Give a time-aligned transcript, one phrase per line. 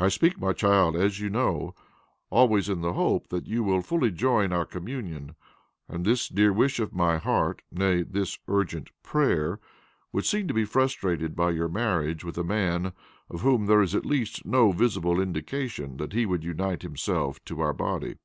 [0.00, 1.72] I speak, my child, as you know,
[2.30, 5.36] always in the hope that you will fully join our communion;
[5.88, 9.60] and this dear wish of my heart nay, this urgent prayer
[10.12, 12.92] would seem to be frustrated by your marriage with a man,
[13.30, 17.60] of whom there is at least no visible indication that he would unite himself to
[17.60, 18.16] our body."